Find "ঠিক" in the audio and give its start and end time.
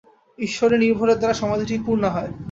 1.67-1.81